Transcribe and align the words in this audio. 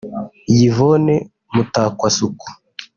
Yvonne 0.63 1.13
Mutakwasuku 1.53 2.47